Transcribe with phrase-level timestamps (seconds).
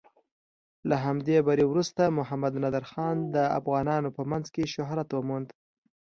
[0.89, 5.47] له همدې بري وروسته محمد نادر خان د افغانانو په منځ کې شهرت وموند.